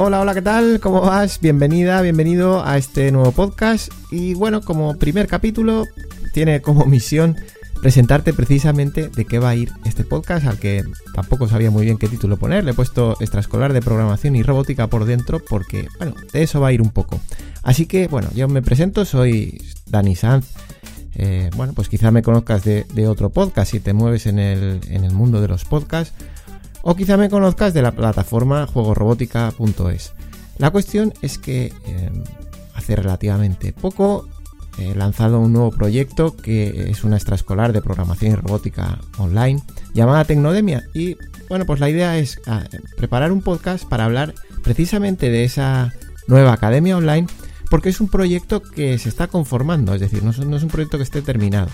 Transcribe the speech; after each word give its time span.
Hola, 0.00 0.20
hola, 0.20 0.32
¿qué 0.32 0.42
tal? 0.42 0.78
¿Cómo 0.78 1.00
vas? 1.00 1.40
Bienvenida, 1.40 2.00
bienvenido 2.02 2.64
a 2.64 2.78
este 2.78 3.10
nuevo 3.10 3.32
podcast. 3.32 3.92
Y 4.12 4.34
bueno, 4.34 4.60
como 4.60 4.96
primer 4.96 5.26
capítulo, 5.26 5.86
tiene 6.32 6.62
como 6.62 6.86
misión 6.86 7.34
presentarte 7.82 8.32
precisamente 8.32 9.08
de 9.08 9.24
qué 9.24 9.40
va 9.40 9.48
a 9.48 9.56
ir 9.56 9.72
este 9.84 10.04
podcast, 10.04 10.46
al 10.46 10.60
que 10.60 10.84
tampoco 11.14 11.48
sabía 11.48 11.72
muy 11.72 11.84
bien 11.84 11.98
qué 11.98 12.06
título 12.06 12.36
poner. 12.36 12.62
Le 12.62 12.70
he 12.70 12.74
puesto 12.74 13.16
extraescolar 13.18 13.72
de 13.72 13.82
programación 13.82 14.36
y 14.36 14.44
robótica 14.44 14.86
por 14.86 15.04
dentro 15.04 15.40
porque, 15.40 15.88
bueno, 15.98 16.14
de 16.32 16.44
eso 16.44 16.60
va 16.60 16.68
a 16.68 16.72
ir 16.72 16.80
un 16.80 16.90
poco. 16.90 17.20
Así 17.64 17.86
que, 17.86 18.06
bueno, 18.06 18.28
yo 18.36 18.46
me 18.46 18.62
presento, 18.62 19.04
soy 19.04 19.60
Dani 19.86 20.14
Sanz. 20.14 20.46
Eh, 21.16 21.50
bueno, 21.56 21.72
pues 21.72 21.88
quizá 21.88 22.12
me 22.12 22.22
conozcas 22.22 22.62
de, 22.62 23.08
otro 23.08 23.30
podcast 23.30 23.72
si 23.72 23.80
te 23.80 23.94
mueves 23.94 24.26
en 24.26 24.38
el, 24.38 24.78
en 24.90 25.02
el 25.02 25.10
mundo 25.10 25.40
de 25.40 25.48
los 25.48 25.64
podcasts 25.64 26.14
o 26.82 26.94
quizá 26.94 27.16
me 27.16 27.28
conozcas 27.28 27.74
de 27.74 27.82
la 27.82 27.92
plataforma 27.92 28.66
juegorobótica.es. 28.66 30.12
La 30.58 30.70
cuestión 30.70 31.14
es 31.22 31.38
que 31.38 31.72
em, 31.86 32.24
hace 32.74 32.96
relativamente 32.96 33.72
poco 33.72 34.28
he 34.78 34.94
lanzado 34.94 35.40
un 35.40 35.52
nuevo 35.52 35.70
proyecto 35.70 36.36
que 36.36 36.90
es 36.90 37.04
una 37.04 37.16
extraescolar 37.16 37.72
de 37.72 37.82
programación 37.82 38.32
y 38.32 38.36
robótica 38.36 38.98
online 39.18 39.62
llamada 39.92 40.24
Tecnodemia 40.24 40.84
y 40.94 41.16
bueno 41.48 41.66
pues 41.66 41.80
la 41.80 41.90
idea 41.90 42.16
es 42.16 42.40
ah, 42.46 42.62
preparar 42.96 43.32
un 43.32 43.42
podcast 43.42 43.84
para 43.88 44.04
hablar 44.04 44.34
precisamente 44.62 45.30
de 45.30 45.42
esa 45.42 45.92
nueva 46.28 46.52
academia 46.52 46.96
online 46.96 47.26
porque 47.70 47.88
es 47.88 48.00
un 48.00 48.08
proyecto 48.08 48.62
que 48.62 48.98
se 48.98 49.08
está 49.08 49.26
conformando, 49.26 49.94
es 49.94 50.00
decir, 50.00 50.22
no 50.22 50.30
es 50.30 50.38
un 50.38 50.70
proyecto 50.70 50.96
que 50.96 51.02
esté 51.02 51.20
terminado. 51.20 51.68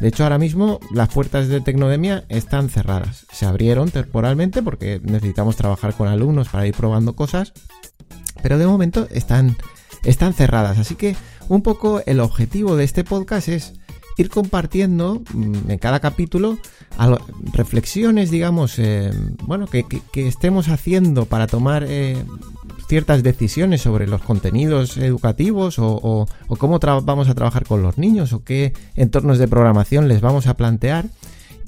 De 0.00 0.08
hecho, 0.08 0.24
ahora 0.24 0.38
mismo 0.38 0.78
las 0.92 1.08
puertas 1.08 1.48
de 1.48 1.60
Tecnodemia 1.60 2.24
están 2.28 2.68
cerradas. 2.68 3.26
Se 3.32 3.46
abrieron 3.46 3.90
temporalmente 3.90 4.62
porque 4.62 5.00
necesitamos 5.02 5.56
trabajar 5.56 5.94
con 5.94 6.08
alumnos 6.08 6.48
para 6.48 6.66
ir 6.66 6.74
probando 6.74 7.16
cosas, 7.16 7.52
pero 8.42 8.58
de 8.58 8.66
momento 8.66 9.08
están, 9.10 9.56
están 10.04 10.34
cerradas. 10.34 10.78
Así 10.78 10.96
que 10.96 11.16
un 11.48 11.62
poco 11.62 12.02
el 12.06 12.20
objetivo 12.20 12.76
de 12.76 12.84
este 12.84 13.04
podcast 13.04 13.48
es 13.48 13.74
ir 14.16 14.30
compartiendo 14.30 15.22
mm, 15.32 15.70
en 15.70 15.78
cada 15.78 16.00
capítulo 16.00 16.58
reflexiones, 17.52 18.30
digamos, 18.30 18.78
eh, 18.78 19.10
bueno, 19.42 19.66
que, 19.66 19.84
estemos 20.14 20.68
haciendo 20.68 21.26
para 21.26 21.46
tomar 21.46 21.84
eh, 21.86 22.16
ciertas 22.88 23.22
decisiones 23.22 23.82
sobre 23.82 24.06
los 24.06 24.22
contenidos 24.22 24.96
educativos 24.96 25.76
o, 25.78 26.28
cómo 26.58 26.78
vamos 26.78 27.28
a 27.28 27.34
trabajar 27.34 27.64
con 27.64 27.82
los 27.82 27.98
niños 27.98 28.32
o 28.32 28.44
qué 28.44 28.72
entornos 28.94 29.38
de 29.38 29.48
programación 29.48 30.08
les 30.08 30.20
vamos 30.20 30.46
a 30.46 30.54
plantear. 30.54 31.06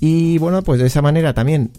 Y 0.01 0.39
bueno, 0.39 0.63
pues 0.63 0.81
de 0.81 0.87
esa 0.87 1.03
manera 1.03 1.35
también 1.35 1.73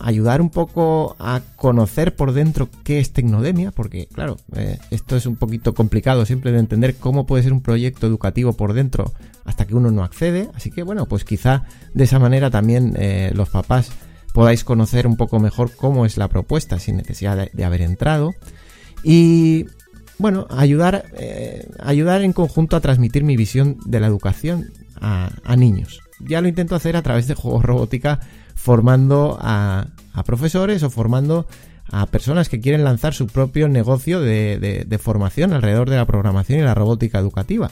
ayudar 0.00 0.40
un 0.40 0.50
poco 0.50 1.16
a 1.18 1.40
conocer 1.56 2.14
por 2.14 2.32
dentro 2.32 2.68
qué 2.84 3.00
es 3.00 3.12
Tecnodemia, 3.12 3.72
porque 3.72 4.06
claro, 4.06 4.36
eh, 4.54 4.78
esto 4.90 5.16
es 5.16 5.26
un 5.26 5.36
poquito 5.36 5.74
complicado 5.74 6.24
siempre 6.24 6.52
de 6.52 6.60
entender 6.60 6.94
cómo 6.96 7.26
puede 7.26 7.42
ser 7.42 7.52
un 7.52 7.62
proyecto 7.62 8.06
educativo 8.06 8.52
por 8.52 8.72
dentro 8.72 9.12
hasta 9.44 9.66
que 9.66 9.74
uno 9.74 9.90
no 9.90 10.04
accede. 10.04 10.48
Así 10.54 10.70
que 10.70 10.84
bueno, 10.84 11.06
pues 11.06 11.24
quizá 11.24 11.64
de 11.94 12.04
esa 12.04 12.20
manera 12.20 12.50
también 12.50 12.94
eh, 12.96 13.32
los 13.34 13.48
papás 13.48 13.90
podáis 14.32 14.62
conocer 14.64 15.06
un 15.06 15.16
poco 15.16 15.40
mejor 15.40 15.74
cómo 15.74 16.06
es 16.06 16.16
la 16.16 16.28
propuesta 16.28 16.78
sin 16.78 16.98
necesidad 16.98 17.50
de 17.50 17.64
haber 17.64 17.82
entrado. 17.82 18.32
Y 19.08 19.66
bueno, 20.18 20.48
ayudar, 20.50 21.04
eh, 21.16 21.68
ayudar 21.78 22.22
en 22.22 22.32
conjunto 22.32 22.74
a 22.74 22.80
transmitir 22.80 23.22
mi 23.22 23.36
visión 23.36 23.78
de 23.86 24.00
la 24.00 24.08
educación 24.08 24.72
a, 25.00 25.30
niños. 25.56 26.00
Ya 26.18 26.40
lo 26.40 26.48
intento 26.48 26.74
hacer 26.74 26.96
a 26.96 27.02
través 27.02 27.28
de 27.28 27.36
juegos 27.36 27.64
robótica, 27.64 28.18
formando 28.56 29.38
a, 29.40 29.86
profesores 30.24 30.82
o 30.82 30.90
formando 30.90 31.46
a 31.88 32.06
personas 32.06 32.48
que 32.48 32.58
quieren 32.58 32.82
lanzar 32.82 33.14
su 33.14 33.28
propio 33.28 33.68
negocio 33.68 34.20
de, 34.20 34.98
formación 35.00 35.52
alrededor 35.52 35.88
de 35.88 35.98
la 35.98 36.06
programación 36.06 36.58
y 36.58 36.62
la 36.62 36.74
robótica 36.74 37.20
educativa. 37.20 37.70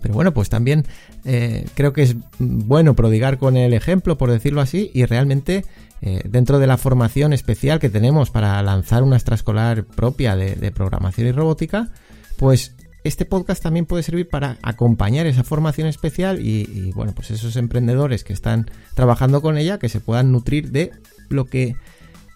Pero 0.00 0.14
bueno, 0.14 0.32
pues 0.32 0.48
también 0.48 0.86
eh, 1.26 1.66
creo 1.74 1.92
que 1.92 2.04
es 2.04 2.16
bueno 2.38 2.94
prodigar 2.94 3.36
con 3.36 3.58
el 3.58 3.74
ejemplo, 3.74 4.16
por 4.16 4.30
decirlo 4.30 4.62
así, 4.62 4.90
y 4.94 5.04
realmente 5.04 5.66
eh, 6.02 6.22
dentro 6.24 6.58
de 6.58 6.66
la 6.66 6.78
formación 6.78 7.32
especial 7.32 7.78
que 7.78 7.90
tenemos 7.90 8.30
para 8.30 8.62
lanzar 8.62 9.02
una 9.02 9.16
extraescolar 9.16 9.84
propia 9.84 10.34
de, 10.34 10.72
programación 10.72 11.28
y 11.28 11.32
robótica, 11.32 11.90
pues 12.38 12.74
este 13.04 13.26
podcast 13.26 13.62
también 13.62 13.84
puede 13.84 14.02
servir 14.02 14.28
para 14.28 14.56
acompañar 14.62 15.26
esa 15.26 15.44
formación 15.44 15.88
especial 15.88 16.38
y, 16.40 16.92
bueno, 16.92 17.12
pues 17.14 17.30
esos 17.30 17.56
emprendedores 17.56 18.24
que 18.24 18.32
están 18.32 18.70
trabajando 18.94 19.42
con 19.42 19.58
ella, 19.58 19.78
que 19.78 19.88
se 19.88 20.00
puedan 20.00 20.32
nutrir 20.32 20.70
de 20.70 20.90
lo 21.28 21.44
que 21.44 21.76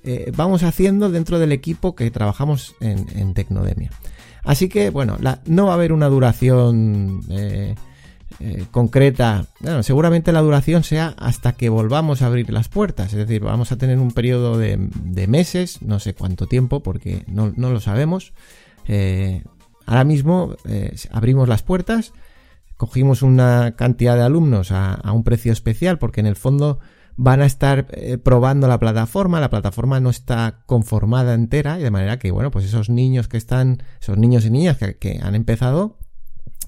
eh, 0.04 0.30
vamos 0.36 0.62
haciendo 0.62 1.10
dentro 1.10 1.38
del 1.38 1.52
equipo 1.52 1.94
que 1.94 2.10
trabajamos 2.10 2.74
en, 2.80 3.32
Tecnodemia. 3.32 3.90
Así 4.42 4.68
que, 4.68 4.90
bueno, 4.90 5.16
no 5.46 5.66
va 5.66 5.72
a 5.72 5.74
haber 5.74 5.92
una 5.92 6.08
duración 6.08 7.22
eh, 7.30 7.74
eh, 8.40 8.64
concreta, 8.70 9.46
seguramente 9.82 10.32
la 10.32 10.40
duración 10.40 10.82
sea 10.82 11.14
hasta 11.18 11.52
que 11.52 11.68
volvamos 11.68 12.20
a 12.20 12.26
abrir 12.26 12.50
las 12.50 12.68
puertas, 12.68 13.12
es 13.12 13.18
decir, 13.18 13.42
vamos 13.42 13.70
a 13.70 13.78
tener 13.78 13.98
un 13.98 14.10
periodo 14.10 14.58
de, 14.58 14.76
meses, 15.28 15.82
no 15.82 16.00
sé 16.00 16.14
cuánto 16.14 16.46
tiempo, 16.46 16.82
porque 16.82 17.24
no, 17.26 17.52
lo 17.56 17.80
sabemos. 17.80 18.32
Eh, 18.88 19.44
ahora 19.86 20.04
mismo 20.04 20.56
eh, 20.64 20.94
abrimos 21.12 21.48
las 21.48 21.62
puertas, 21.62 22.12
cogimos 22.76 23.22
una 23.22 23.76
cantidad 23.76 24.16
de 24.16 24.22
alumnos 24.22 24.72
a, 24.72 25.00
un 25.12 25.22
precio 25.22 25.52
especial, 25.52 25.98
porque 25.98 26.20
en 26.20 26.26
el 26.26 26.36
fondo 26.36 26.80
van 27.16 27.40
a 27.40 27.46
estar 27.46 27.86
probando 28.24 28.66
la 28.66 28.80
plataforma, 28.80 29.38
la 29.38 29.50
plataforma 29.50 30.00
no 30.00 30.10
está 30.10 30.64
conformada 30.66 31.34
entera, 31.34 31.78
y 31.78 31.84
de 31.84 31.90
manera 31.92 32.18
que, 32.18 32.32
bueno, 32.32 32.50
pues 32.50 32.64
esos 32.64 32.90
niños 32.90 33.28
que 33.28 33.36
están, 33.36 33.82
esos 34.00 34.18
niños 34.18 34.44
y 34.44 34.50
niñas 34.50 34.76
que 34.76 35.20
han 35.22 35.36
empezado, 35.36 35.98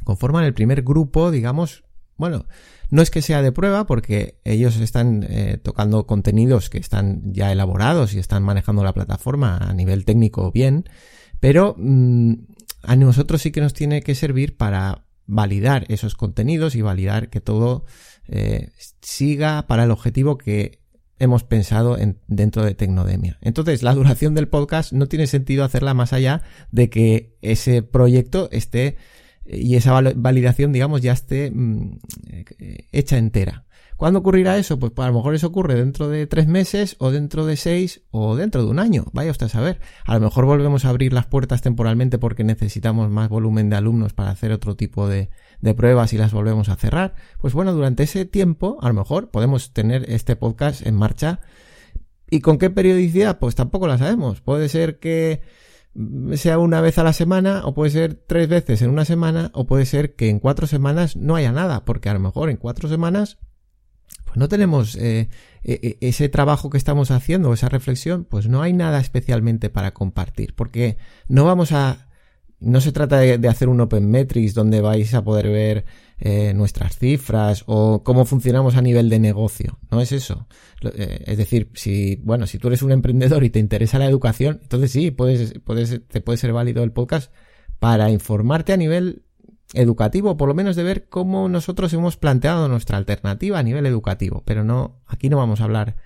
conforman 0.06 0.44
el 0.44 0.54
primer 0.54 0.82
grupo, 0.82 1.32
digamos, 1.32 1.82
bueno, 2.16 2.46
no 2.90 3.02
es 3.02 3.10
que 3.10 3.22
sea 3.22 3.42
de 3.42 3.50
prueba 3.50 3.86
porque 3.86 4.38
ellos 4.44 4.76
están 4.76 5.26
eh, 5.28 5.58
tocando 5.60 6.06
contenidos 6.06 6.70
que 6.70 6.78
están 6.78 7.32
ya 7.32 7.50
elaborados 7.50 8.14
y 8.14 8.20
están 8.20 8.44
manejando 8.44 8.84
la 8.84 8.94
plataforma 8.94 9.58
a 9.58 9.74
nivel 9.74 10.04
técnico 10.04 10.52
bien, 10.52 10.84
pero 11.40 11.74
mm, 11.76 12.34
a 12.84 12.94
nosotros 12.94 13.42
sí 13.42 13.50
que 13.50 13.60
nos 13.60 13.74
tiene 13.74 14.00
que 14.02 14.14
servir 14.14 14.56
para 14.56 15.06
validar 15.26 15.84
esos 15.88 16.14
contenidos 16.14 16.76
y 16.76 16.82
validar 16.82 17.28
que 17.28 17.40
todo 17.40 17.84
eh, 18.28 18.70
siga 19.02 19.66
para 19.66 19.82
el 19.82 19.90
objetivo 19.90 20.38
que 20.38 20.86
hemos 21.18 21.42
pensado 21.42 21.98
en, 21.98 22.20
dentro 22.28 22.64
de 22.64 22.76
Tecnodemia. 22.76 23.38
Entonces, 23.40 23.82
la 23.82 23.94
duración 23.94 24.36
del 24.36 24.46
podcast 24.46 24.92
no 24.92 25.06
tiene 25.08 25.26
sentido 25.26 25.64
hacerla 25.64 25.94
más 25.94 26.12
allá 26.12 26.42
de 26.70 26.90
que 26.90 27.36
ese 27.42 27.82
proyecto 27.82 28.48
esté 28.52 28.96
y 29.48 29.76
esa 29.76 30.00
validación, 30.00 30.72
digamos, 30.72 31.00
ya 31.02 31.12
esté 31.12 31.50
mm, 31.50 31.98
eh, 32.58 32.86
hecha 32.92 33.18
entera. 33.18 33.66
¿Cuándo 33.96 34.18
ocurrirá 34.18 34.58
eso? 34.58 34.78
Pues, 34.78 34.92
pues, 34.92 35.06
a 35.06 35.10
lo 35.10 35.16
mejor 35.16 35.34
eso 35.34 35.46
ocurre 35.46 35.74
dentro 35.74 36.08
de 36.08 36.26
tres 36.26 36.46
meses 36.46 36.96
o 36.98 37.10
dentro 37.10 37.46
de 37.46 37.56
seis 37.56 38.02
o 38.10 38.36
dentro 38.36 38.62
de 38.62 38.70
un 38.70 38.78
año. 38.78 39.06
Vaya 39.12 39.30
usted 39.30 39.46
a 39.46 39.48
saber. 39.48 39.80
A 40.04 40.14
lo 40.14 40.20
mejor 40.20 40.44
volvemos 40.44 40.84
a 40.84 40.90
abrir 40.90 41.14
las 41.14 41.26
puertas 41.26 41.62
temporalmente 41.62 42.18
porque 42.18 42.44
necesitamos 42.44 43.08
más 43.10 43.30
volumen 43.30 43.70
de 43.70 43.76
alumnos 43.76 44.12
para 44.12 44.30
hacer 44.30 44.52
otro 44.52 44.76
tipo 44.76 45.08
de, 45.08 45.30
de 45.62 45.74
pruebas 45.74 46.12
y 46.12 46.18
las 46.18 46.32
volvemos 46.32 46.68
a 46.68 46.76
cerrar. 46.76 47.14
Pues 47.40 47.54
bueno, 47.54 47.72
durante 47.72 48.02
ese 48.02 48.26
tiempo 48.26 48.78
a 48.82 48.88
lo 48.88 48.94
mejor 48.94 49.30
podemos 49.30 49.72
tener 49.72 50.10
este 50.10 50.36
podcast 50.36 50.86
en 50.86 50.94
marcha. 50.94 51.40
¿Y 52.28 52.40
con 52.40 52.58
qué 52.58 52.68
periodicidad? 52.68 53.38
Pues 53.38 53.54
tampoco 53.54 53.86
la 53.86 53.96
sabemos. 53.96 54.42
Puede 54.42 54.68
ser 54.68 54.98
que 54.98 55.40
sea 56.34 56.58
una 56.58 56.80
vez 56.80 56.98
a 56.98 57.04
la 57.04 57.12
semana, 57.12 57.62
o 57.64 57.74
puede 57.74 57.90
ser 57.90 58.14
tres 58.14 58.48
veces 58.48 58.82
en 58.82 58.90
una 58.90 59.04
semana, 59.04 59.50
o 59.54 59.66
puede 59.66 59.86
ser 59.86 60.14
que 60.14 60.28
en 60.28 60.40
cuatro 60.40 60.66
semanas 60.66 61.16
no 61.16 61.36
haya 61.36 61.52
nada, 61.52 61.84
porque 61.84 62.08
a 62.08 62.14
lo 62.14 62.20
mejor 62.20 62.50
en 62.50 62.56
cuatro 62.56 62.88
semanas 62.88 63.38
pues 64.24 64.36
no 64.36 64.48
tenemos 64.48 64.96
eh, 64.96 65.28
e, 65.64 65.98
e, 66.00 66.08
ese 66.08 66.28
trabajo 66.28 66.70
que 66.70 66.78
estamos 66.78 67.10
haciendo, 67.10 67.52
esa 67.52 67.68
reflexión, 67.68 68.24
pues 68.24 68.48
no 68.48 68.62
hay 68.62 68.72
nada 68.72 69.00
especialmente 69.00 69.70
para 69.70 69.94
compartir, 69.94 70.54
porque 70.54 70.98
no 71.28 71.44
vamos 71.44 71.72
a 71.72 72.05
no 72.58 72.80
se 72.80 72.92
trata 72.92 73.18
de, 73.18 73.48
hacer 73.48 73.68
un 73.68 73.80
Open 73.80 74.10
Metrics 74.10 74.54
donde 74.54 74.80
vais 74.80 75.12
a 75.14 75.22
poder 75.22 75.48
ver 75.48 75.84
eh, 76.18 76.54
nuestras 76.54 76.98
cifras 76.98 77.64
o 77.66 78.02
cómo 78.02 78.24
funcionamos 78.24 78.76
a 78.76 78.82
nivel 78.82 79.10
de 79.10 79.18
negocio. 79.18 79.78
No 79.90 80.00
es 80.00 80.12
eso. 80.12 80.46
Eh, 80.82 81.24
es 81.26 81.36
decir, 81.36 81.70
si, 81.74 82.16
bueno, 82.16 82.46
si 82.46 82.58
tú 82.58 82.68
eres 82.68 82.82
un 82.82 82.92
emprendedor 82.92 83.44
y 83.44 83.50
te 83.50 83.58
interesa 83.58 83.98
la 83.98 84.06
educación, 84.06 84.60
entonces 84.62 84.90
sí, 84.90 85.10
puedes, 85.10 85.54
puedes, 85.64 86.00
te 86.08 86.20
puede 86.20 86.38
ser 86.38 86.52
válido 86.52 86.82
el 86.82 86.92
podcast 86.92 87.32
para 87.78 88.10
informarte 88.10 88.72
a 88.72 88.76
nivel 88.78 89.24
educativo, 89.74 90.36
por 90.36 90.48
lo 90.48 90.54
menos 90.54 90.76
de 90.76 90.84
ver 90.84 91.08
cómo 91.08 91.48
nosotros 91.48 91.92
hemos 91.92 92.16
planteado 92.16 92.68
nuestra 92.68 92.96
alternativa 92.96 93.58
a 93.58 93.62
nivel 93.62 93.84
educativo. 93.84 94.42
Pero 94.46 94.64
no, 94.64 95.02
aquí 95.06 95.28
no 95.28 95.36
vamos 95.36 95.60
a 95.60 95.64
hablar 95.64 95.96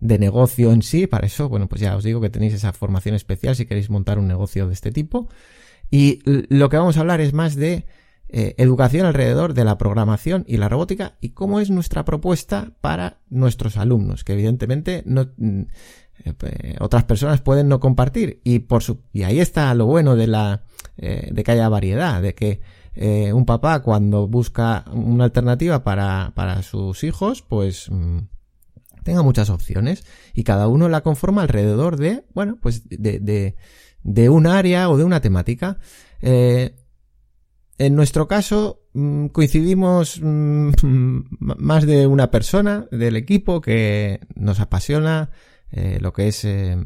de 0.00 0.18
negocio 0.18 0.72
en 0.72 0.82
sí. 0.82 1.06
Para 1.06 1.26
eso, 1.26 1.48
bueno, 1.48 1.68
pues 1.68 1.80
ya 1.80 1.96
os 1.96 2.04
digo 2.04 2.20
que 2.20 2.30
tenéis 2.30 2.54
esa 2.54 2.72
formación 2.72 3.14
especial 3.14 3.56
si 3.56 3.66
queréis 3.66 3.90
montar 3.90 4.18
un 4.18 4.28
negocio 4.28 4.66
de 4.66 4.74
este 4.74 4.90
tipo. 4.90 5.28
Y 5.90 6.20
lo 6.24 6.68
que 6.68 6.76
vamos 6.76 6.96
a 6.96 7.00
hablar 7.00 7.20
es 7.20 7.32
más 7.32 7.56
de 7.56 7.86
eh, 8.30 8.54
educación 8.58 9.06
alrededor 9.06 9.54
de 9.54 9.64
la 9.64 9.78
programación 9.78 10.44
y 10.46 10.58
la 10.58 10.68
robótica 10.68 11.16
y 11.22 11.30
cómo 11.30 11.60
es 11.60 11.70
nuestra 11.70 12.04
propuesta 12.04 12.72
para 12.82 13.20
nuestros 13.30 13.78
alumnos, 13.78 14.22
que 14.22 14.34
evidentemente 14.34 15.02
no, 15.06 15.30
mm, 15.38 15.62
eh, 16.24 16.76
otras 16.80 17.04
personas 17.04 17.40
pueden 17.40 17.68
no 17.68 17.80
compartir. 17.80 18.42
Y, 18.44 18.58
por 18.58 18.82
su, 18.82 19.00
y 19.14 19.22
ahí 19.22 19.40
está 19.40 19.72
lo 19.72 19.86
bueno 19.86 20.14
de, 20.14 20.26
la, 20.26 20.64
eh, 20.98 21.30
de 21.32 21.42
que 21.42 21.52
haya 21.52 21.68
variedad, 21.70 22.20
de 22.20 22.34
que 22.34 22.60
un 23.32 23.46
papá 23.46 23.80
cuando 23.80 24.26
busca 24.26 24.84
una 24.90 25.22
alternativa 25.22 25.84
para, 25.84 26.32
para 26.34 26.64
sus 26.64 27.04
hijos, 27.04 27.42
pues 27.42 27.88
mm, 27.88 28.18
tenga 29.04 29.22
muchas 29.22 29.50
opciones 29.50 30.04
y 30.34 30.42
cada 30.42 30.68
uno 30.68 30.88
la 30.88 31.02
conforma 31.02 31.42
alrededor 31.42 31.96
de, 31.96 32.24
bueno, 32.34 32.58
pues 32.60 32.88
de, 32.88 33.20
de, 33.20 33.54
de 34.02 34.28
un 34.28 34.46
área 34.46 34.88
o 34.88 34.96
de 34.96 35.04
una 35.04 35.20
temática. 35.20 35.78
Eh, 36.20 36.74
en 37.78 37.94
nuestro 37.94 38.26
caso, 38.26 38.82
mm, 38.94 39.26
coincidimos 39.26 40.20
mm, 40.22 40.70
más 41.38 41.86
de 41.86 42.06
una 42.06 42.30
persona 42.30 42.86
del 42.90 43.16
equipo 43.16 43.60
que 43.60 44.20
nos 44.34 44.60
apasiona 44.60 45.30
eh, 45.70 45.98
lo 46.00 46.12
que 46.12 46.28
es 46.28 46.44
eh, 46.44 46.76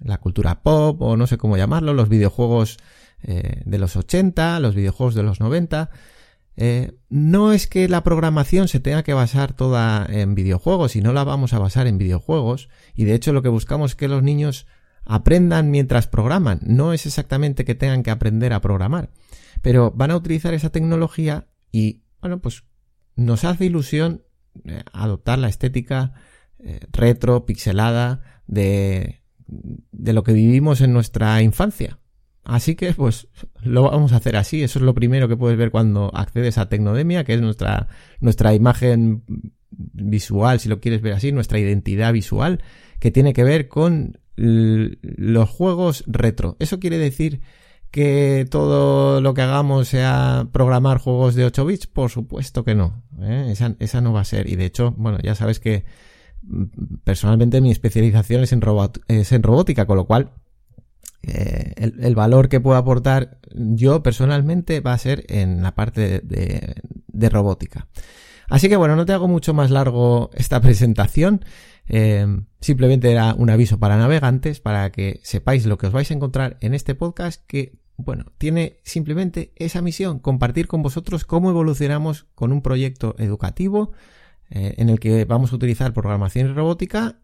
la 0.00 0.18
cultura 0.18 0.62
pop 0.62 1.00
o 1.02 1.16
no 1.16 1.26
sé 1.26 1.38
cómo 1.38 1.56
llamarlo, 1.56 1.94
los 1.94 2.08
videojuegos 2.08 2.78
de 3.22 3.78
los 3.78 3.96
80, 3.96 4.60
los 4.60 4.76
videojuegos 4.76 5.16
de 5.16 5.24
los 5.24 5.40
90. 5.40 5.90
no 7.08 7.52
es 7.52 7.66
que 7.66 7.88
la 7.88 8.04
programación 8.04 8.68
se 8.68 8.78
tenga 8.78 9.02
que 9.02 9.14
basar 9.14 9.54
toda 9.54 10.06
en 10.08 10.36
videojuegos 10.36 10.94
y 10.94 11.00
no 11.00 11.12
la 11.12 11.24
vamos 11.24 11.52
a 11.52 11.58
basar 11.58 11.88
en 11.88 11.98
videojuegos 11.98 12.68
y 12.94 13.04
de 13.04 13.14
hecho 13.14 13.32
lo 13.32 13.42
que 13.42 13.48
buscamos 13.48 13.92
es 13.92 13.96
que 13.96 14.06
los 14.06 14.22
niños 14.22 14.68
aprendan 15.06 15.70
mientras 15.70 16.06
programan, 16.06 16.60
no 16.62 16.92
es 16.92 17.06
exactamente 17.06 17.64
que 17.64 17.74
tengan 17.74 18.02
que 18.02 18.10
aprender 18.10 18.52
a 18.52 18.60
programar, 18.60 19.10
pero 19.62 19.92
van 19.92 20.10
a 20.10 20.16
utilizar 20.16 20.52
esa 20.52 20.70
tecnología 20.70 21.48
y 21.72 22.02
bueno, 22.20 22.40
pues 22.40 22.64
nos 23.14 23.44
hace 23.44 23.64
ilusión 23.64 24.24
adoptar 24.92 25.38
la 25.38 25.48
estética 25.48 26.12
retro, 26.92 27.46
pixelada 27.46 28.42
de, 28.46 29.22
de 29.46 30.12
lo 30.12 30.22
que 30.22 30.32
vivimos 30.32 30.80
en 30.80 30.92
nuestra 30.92 31.40
infancia. 31.42 31.98
Así 32.44 32.76
que, 32.76 32.92
pues, 32.92 33.26
lo 33.62 33.82
vamos 33.82 34.12
a 34.12 34.16
hacer 34.16 34.36
así. 34.36 34.62
Eso 34.62 34.78
es 34.78 34.84
lo 34.84 34.94
primero 34.94 35.26
que 35.26 35.36
puedes 35.36 35.58
ver 35.58 35.72
cuando 35.72 36.12
accedes 36.14 36.58
a 36.58 36.68
Tecnodemia, 36.68 37.24
que 37.24 37.34
es 37.34 37.40
nuestra, 37.40 37.88
nuestra 38.20 38.54
imagen 38.54 39.24
visual, 39.70 40.60
si 40.60 40.68
lo 40.68 40.80
quieres 40.80 41.02
ver 41.02 41.14
así, 41.14 41.32
nuestra 41.32 41.58
identidad 41.58 42.12
visual, 42.12 42.62
que 43.00 43.10
tiene 43.10 43.32
que 43.32 43.42
ver 43.42 43.66
con 43.66 44.20
los 44.36 45.48
juegos 45.48 46.04
retro. 46.06 46.56
Eso 46.58 46.78
quiere 46.78 46.98
decir 46.98 47.40
que 47.90 48.46
todo 48.50 49.20
lo 49.20 49.34
que 49.34 49.42
hagamos 49.42 49.88
sea 49.88 50.48
programar 50.52 50.98
juegos 50.98 51.34
de 51.34 51.46
8 51.46 51.64
bits, 51.64 51.86
por 51.86 52.10
supuesto 52.10 52.64
que 52.64 52.74
no. 52.74 53.02
¿eh? 53.20 53.48
Esa, 53.50 53.76
esa 53.78 54.00
no 54.00 54.12
va 54.12 54.20
a 54.20 54.24
ser. 54.24 54.48
Y 54.48 54.56
de 54.56 54.66
hecho, 54.66 54.94
bueno, 54.96 55.18
ya 55.22 55.34
sabes 55.34 55.60
que 55.60 55.84
personalmente 57.04 57.60
mi 57.60 57.70
especialización 57.70 58.42
es 58.42 58.52
en, 58.52 58.62
es 59.08 59.32
en 59.32 59.42
robótica, 59.42 59.86
con 59.86 59.96
lo 59.96 60.06
cual 60.06 60.32
eh, 61.22 61.72
el, 61.76 62.14
valor 62.14 62.48
que 62.48 62.60
puedo 62.60 62.76
aportar 62.76 63.38
yo 63.52 64.02
personalmente 64.02 64.80
va 64.80 64.92
a 64.92 64.98
ser 64.98 65.24
en 65.28 65.62
la 65.62 65.74
parte 65.74 66.20
de, 66.20 67.28
robótica. 67.30 67.88
Así 68.48 68.68
que 68.68 68.76
bueno, 68.76 68.96
no 68.96 69.06
te 69.06 69.12
hago 69.12 69.28
mucho 69.28 69.54
más 69.54 69.70
largo 69.70 70.30
esta 70.34 70.60
presentación. 70.62 71.44
Eh, 71.88 72.26
simplemente 72.60 73.10
era 73.10 73.34
un 73.34 73.50
aviso 73.50 73.78
para 73.78 73.96
navegantes 73.96 74.60
para 74.60 74.90
que 74.90 75.20
sepáis 75.22 75.66
lo 75.66 75.78
que 75.78 75.86
os 75.86 75.92
vais 75.92 76.10
a 76.10 76.14
encontrar 76.14 76.56
en 76.60 76.74
este 76.74 76.94
podcast 76.94 77.44
que, 77.46 77.78
bueno, 77.96 78.26
tiene 78.38 78.80
simplemente 78.82 79.52
esa 79.56 79.82
misión, 79.82 80.18
compartir 80.18 80.66
con 80.66 80.82
vosotros 80.82 81.24
cómo 81.24 81.50
evolucionamos 81.50 82.26
con 82.34 82.52
un 82.52 82.62
proyecto 82.62 83.14
educativo 83.18 83.92
eh, 84.50 84.74
en 84.78 84.88
el 84.88 85.00
que 85.00 85.24
vamos 85.24 85.52
a 85.52 85.56
utilizar 85.56 85.92
programación 85.92 86.48
y 86.48 86.52
robótica 86.52 87.20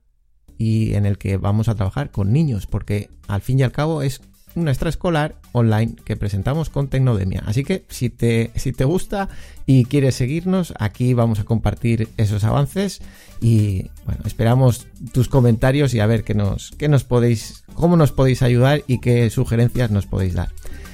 y 0.58 0.94
en 0.94 1.06
el 1.06 1.18
que 1.18 1.38
vamos 1.38 1.68
a 1.68 1.74
trabajar 1.74 2.10
con 2.12 2.32
niños, 2.32 2.66
porque 2.66 3.10
al 3.26 3.40
fin 3.40 3.58
y 3.58 3.62
al 3.64 3.72
cabo 3.72 4.02
es 4.02 4.20
una 4.54 4.70
extraescolar 4.70 5.34
online 5.52 5.94
que 6.04 6.16
presentamos 6.16 6.70
con 6.70 6.88
Tecnodemia. 6.88 7.42
Así 7.46 7.64
que 7.64 7.84
si 7.88 8.10
te, 8.10 8.50
si 8.56 8.72
te 8.72 8.84
gusta 8.84 9.28
y 9.66 9.84
quieres 9.84 10.14
seguirnos, 10.14 10.74
aquí 10.78 11.14
vamos 11.14 11.40
a 11.40 11.44
compartir 11.44 12.08
esos 12.16 12.44
avances 12.44 13.00
y 13.40 13.90
bueno, 14.04 14.22
esperamos 14.26 14.86
tus 15.12 15.28
comentarios 15.28 15.94
y 15.94 16.00
a 16.00 16.06
ver 16.06 16.24
qué 16.24 16.34
nos, 16.34 16.72
qué 16.78 16.88
nos 16.88 17.04
podéis, 17.04 17.64
cómo 17.74 17.96
nos 17.96 18.12
podéis 18.12 18.42
ayudar 18.42 18.82
y 18.86 18.98
qué 18.98 19.30
sugerencias 19.30 19.90
nos 19.90 20.06
podéis 20.06 20.34
dar. 20.34 20.48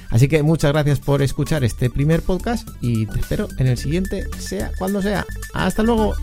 Así 0.09 0.27
que 0.27 0.41
muchas 0.41 0.71
gracias 0.71 0.99
por 0.99 1.21
escuchar 1.21 1.63
este 1.63 1.89
primer 1.89 2.21
podcast 2.21 2.67
y 2.81 3.05
te 3.05 3.19
espero 3.19 3.47
en 3.57 3.67
el 3.67 3.77
siguiente, 3.77 4.25
sea 4.39 4.71
cuando 4.77 5.01
sea. 5.01 5.25
Hasta 5.53 5.83
luego. 5.83 6.15